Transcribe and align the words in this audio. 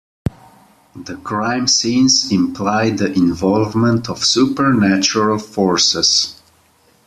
The 0.95 1.15
crime 1.23 1.67
scenes 1.67 2.31
imply 2.31 2.89
the 2.89 3.13
involvement 3.13 4.09
of 4.09 4.25
supernatural 4.25 5.37
forces. 5.37 6.41